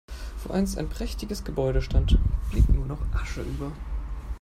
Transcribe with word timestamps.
Wo 0.43 0.51
einst 0.51 0.79
ein 0.79 0.89
prächtiges 0.89 1.43
Gebäude 1.43 1.83
stand, 1.83 2.17
blieb 2.49 2.67
nur 2.69 2.87
noch 2.87 3.01
Asche 3.13 3.43
über. 3.43 3.71